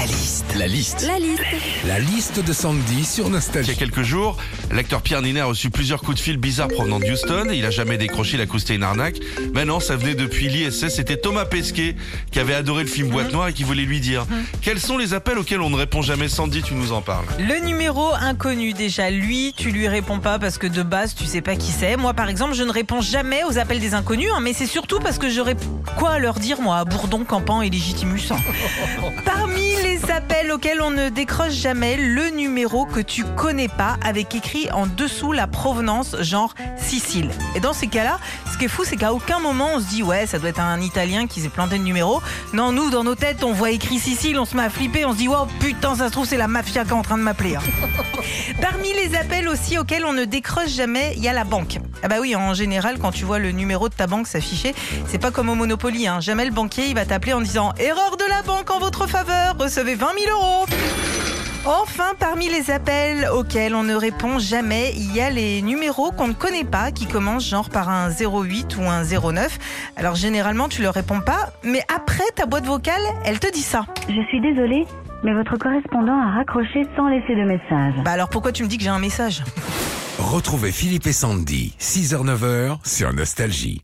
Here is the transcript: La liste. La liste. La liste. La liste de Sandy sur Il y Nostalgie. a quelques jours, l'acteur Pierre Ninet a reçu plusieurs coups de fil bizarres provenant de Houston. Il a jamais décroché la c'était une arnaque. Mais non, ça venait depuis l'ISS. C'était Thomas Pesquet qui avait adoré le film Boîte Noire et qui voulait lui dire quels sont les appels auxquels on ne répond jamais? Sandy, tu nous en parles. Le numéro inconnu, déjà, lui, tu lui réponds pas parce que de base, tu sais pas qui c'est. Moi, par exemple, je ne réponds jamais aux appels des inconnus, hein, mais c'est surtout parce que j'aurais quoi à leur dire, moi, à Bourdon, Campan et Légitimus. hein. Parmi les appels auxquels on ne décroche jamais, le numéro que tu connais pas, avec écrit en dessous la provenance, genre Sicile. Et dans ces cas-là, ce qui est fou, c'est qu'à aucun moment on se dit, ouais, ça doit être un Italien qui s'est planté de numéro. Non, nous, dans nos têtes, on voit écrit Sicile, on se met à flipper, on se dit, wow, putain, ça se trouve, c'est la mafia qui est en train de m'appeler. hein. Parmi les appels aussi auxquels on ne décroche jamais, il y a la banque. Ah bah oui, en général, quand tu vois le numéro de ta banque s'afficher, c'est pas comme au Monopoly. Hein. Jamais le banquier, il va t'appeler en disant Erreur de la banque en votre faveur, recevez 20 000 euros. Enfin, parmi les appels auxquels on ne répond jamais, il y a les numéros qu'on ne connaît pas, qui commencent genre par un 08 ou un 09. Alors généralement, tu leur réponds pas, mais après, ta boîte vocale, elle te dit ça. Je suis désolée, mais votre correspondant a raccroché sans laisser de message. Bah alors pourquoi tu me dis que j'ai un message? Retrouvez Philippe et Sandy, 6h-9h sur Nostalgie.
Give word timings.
La 0.00 0.06
liste. 0.06 0.44
La 0.56 0.66
liste. 0.66 1.04
La 1.06 1.18
liste. 1.18 1.42
La 1.86 1.98
liste 1.98 2.42
de 2.42 2.52
Sandy 2.54 3.04
sur 3.04 3.26
Il 3.26 3.28
y 3.28 3.32
Nostalgie. 3.32 3.70
a 3.72 3.74
quelques 3.74 4.02
jours, 4.02 4.38
l'acteur 4.72 5.02
Pierre 5.02 5.20
Ninet 5.20 5.40
a 5.40 5.44
reçu 5.44 5.68
plusieurs 5.68 6.00
coups 6.00 6.16
de 6.16 6.22
fil 6.22 6.38
bizarres 6.38 6.68
provenant 6.68 6.98
de 6.98 7.04
Houston. 7.04 7.48
Il 7.52 7.66
a 7.66 7.70
jamais 7.70 7.98
décroché 7.98 8.38
la 8.38 8.46
c'était 8.50 8.76
une 8.76 8.82
arnaque. 8.82 9.16
Mais 9.54 9.66
non, 9.66 9.78
ça 9.78 9.96
venait 9.96 10.14
depuis 10.14 10.48
l'ISS. 10.48 10.88
C'était 10.88 11.18
Thomas 11.18 11.44
Pesquet 11.44 11.96
qui 12.30 12.38
avait 12.38 12.54
adoré 12.54 12.82
le 12.84 12.88
film 12.88 13.08
Boîte 13.10 13.30
Noire 13.32 13.48
et 13.48 13.52
qui 13.52 13.62
voulait 13.62 13.82
lui 13.84 14.00
dire 14.00 14.26
quels 14.62 14.80
sont 14.80 14.96
les 14.96 15.12
appels 15.12 15.36
auxquels 15.38 15.60
on 15.60 15.68
ne 15.70 15.76
répond 15.76 16.00
jamais? 16.00 16.28
Sandy, 16.28 16.62
tu 16.62 16.74
nous 16.74 16.92
en 16.92 17.02
parles. 17.02 17.26
Le 17.38 17.62
numéro 17.66 18.10
inconnu, 18.20 18.72
déjà, 18.72 19.10
lui, 19.10 19.52
tu 19.56 19.70
lui 19.70 19.86
réponds 19.86 20.20
pas 20.20 20.38
parce 20.38 20.56
que 20.56 20.66
de 20.66 20.82
base, 20.82 21.14
tu 21.14 21.26
sais 21.26 21.42
pas 21.42 21.56
qui 21.56 21.72
c'est. 21.72 21.96
Moi, 21.98 22.14
par 22.14 22.28
exemple, 22.30 22.54
je 22.54 22.62
ne 22.62 22.72
réponds 22.72 23.02
jamais 23.02 23.42
aux 23.44 23.58
appels 23.58 23.80
des 23.80 23.92
inconnus, 23.94 24.30
hein, 24.34 24.40
mais 24.40 24.54
c'est 24.54 24.66
surtout 24.66 24.98
parce 24.98 25.18
que 25.18 25.28
j'aurais 25.28 25.56
quoi 25.98 26.12
à 26.12 26.18
leur 26.18 26.38
dire, 26.38 26.60
moi, 26.60 26.78
à 26.78 26.84
Bourdon, 26.86 27.24
Campan 27.24 27.60
et 27.62 27.68
Légitimus. 27.70 28.22
hein. 28.30 28.38
Parmi 29.24 29.74
les 29.82 29.89
appels 30.10 30.50
auxquels 30.52 30.80
on 30.80 30.90
ne 30.90 31.08
décroche 31.08 31.52
jamais, 31.52 31.96
le 31.96 32.30
numéro 32.30 32.84
que 32.86 33.00
tu 33.00 33.24
connais 33.24 33.68
pas, 33.68 33.96
avec 34.04 34.34
écrit 34.34 34.70
en 34.72 34.86
dessous 34.86 35.32
la 35.32 35.46
provenance, 35.46 36.16
genre 36.20 36.54
Sicile. 36.76 37.30
Et 37.54 37.60
dans 37.60 37.72
ces 37.72 37.86
cas-là, 37.86 38.18
ce 38.52 38.58
qui 38.58 38.64
est 38.66 38.68
fou, 38.68 38.82
c'est 38.84 38.96
qu'à 38.96 39.12
aucun 39.12 39.38
moment 39.38 39.70
on 39.74 39.80
se 39.80 39.86
dit, 39.86 40.02
ouais, 40.02 40.26
ça 40.26 40.38
doit 40.38 40.48
être 40.50 40.60
un 40.60 40.80
Italien 40.80 41.26
qui 41.26 41.40
s'est 41.40 41.48
planté 41.48 41.78
de 41.78 41.82
numéro. 41.84 42.20
Non, 42.52 42.72
nous, 42.72 42.90
dans 42.90 43.04
nos 43.04 43.14
têtes, 43.14 43.44
on 43.44 43.52
voit 43.52 43.70
écrit 43.70 43.98
Sicile, 43.98 44.38
on 44.38 44.44
se 44.44 44.56
met 44.56 44.62
à 44.64 44.70
flipper, 44.70 45.04
on 45.04 45.12
se 45.12 45.18
dit, 45.18 45.28
wow, 45.28 45.46
putain, 45.60 45.94
ça 45.94 46.06
se 46.06 46.12
trouve, 46.12 46.26
c'est 46.26 46.36
la 46.36 46.48
mafia 46.48 46.84
qui 46.84 46.90
est 46.90 46.94
en 46.94 47.02
train 47.02 47.18
de 47.18 47.22
m'appeler. 47.22 47.56
hein. 47.56 47.62
Parmi 48.60 48.88
les 48.94 49.16
appels 49.16 49.48
aussi 49.48 49.78
auxquels 49.78 50.04
on 50.04 50.12
ne 50.12 50.24
décroche 50.24 50.70
jamais, 50.70 51.14
il 51.16 51.22
y 51.22 51.28
a 51.28 51.32
la 51.32 51.44
banque. 51.44 51.78
Ah 52.02 52.08
bah 52.08 52.16
oui, 52.20 52.34
en 52.34 52.54
général, 52.54 52.98
quand 52.98 53.12
tu 53.12 53.24
vois 53.24 53.38
le 53.38 53.50
numéro 53.50 53.88
de 53.88 53.94
ta 53.94 54.06
banque 54.06 54.26
s'afficher, 54.26 54.74
c'est 55.06 55.18
pas 55.18 55.30
comme 55.30 55.48
au 55.50 55.54
Monopoly. 55.54 56.06
Hein. 56.06 56.20
Jamais 56.20 56.44
le 56.44 56.50
banquier, 56.50 56.86
il 56.86 56.94
va 56.94 57.04
t'appeler 57.04 57.32
en 57.34 57.40
disant 57.40 57.72
Erreur 57.78 58.16
de 58.16 58.24
la 58.28 58.42
banque 58.42 58.70
en 58.70 58.78
votre 58.78 59.06
faveur, 59.06 59.54
recevez 59.80 59.94
20 59.94 60.06
000 60.26 60.38
euros. 60.38 60.66
Enfin, 61.64 62.12
parmi 62.18 62.48
les 62.48 62.70
appels 62.70 63.26
auxquels 63.32 63.74
on 63.74 63.82
ne 63.82 63.94
répond 63.94 64.38
jamais, 64.38 64.92
il 64.96 65.14
y 65.14 65.20
a 65.20 65.30
les 65.30 65.62
numéros 65.62 66.10
qu'on 66.10 66.28
ne 66.28 66.32
connaît 66.32 66.64
pas, 66.64 66.90
qui 66.90 67.06
commencent 67.06 67.48
genre 67.48 67.70
par 67.70 67.88
un 67.88 68.10
08 68.10 68.76
ou 68.78 68.82
un 68.82 69.04
09. 69.04 69.58
Alors 69.96 70.16
généralement, 70.16 70.68
tu 70.68 70.82
leur 70.82 70.94
réponds 70.94 71.20
pas, 71.20 71.52
mais 71.62 71.82
après, 71.94 72.24
ta 72.34 72.46
boîte 72.46 72.66
vocale, 72.66 73.02
elle 73.24 73.38
te 73.38 73.50
dit 73.52 73.62
ça. 73.62 73.86
Je 74.08 74.22
suis 74.28 74.40
désolée, 74.40 74.86
mais 75.22 75.32
votre 75.34 75.56
correspondant 75.56 76.18
a 76.18 76.36
raccroché 76.36 76.86
sans 76.96 77.08
laisser 77.08 77.34
de 77.34 77.44
message. 77.44 77.94
Bah 78.04 78.12
alors 78.12 78.28
pourquoi 78.28 78.52
tu 78.52 78.62
me 78.62 78.68
dis 78.68 78.76
que 78.76 78.84
j'ai 78.84 78.90
un 78.90 78.98
message? 78.98 79.42
Retrouvez 80.18 80.72
Philippe 80.72 81.06
et 81.06 81.12
Sandy, 81.12 81.74
6h-9h 81.78 82.78
sur 82.84 83.12
Nostalgie. 83.14 83.82